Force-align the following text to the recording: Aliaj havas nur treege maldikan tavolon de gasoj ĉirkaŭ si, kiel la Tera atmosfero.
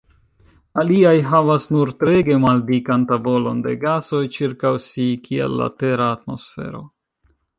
Aliaj 0.83 1.17
havas 1.31 1.67
nur 1.75 1.91
treege 2.03 2.37
maldikan 2.45 3.03
tavolon 3.11 3.61
de 3.67 3.75
gasoj 3.85 4.23
ĉirkaŭ 4.39 4.73
si, 4.89 5.07
kiel 5.27 5.57
la 5.63 5.71
Tera 5.83 6.11
atmosfero. 6.17 6.85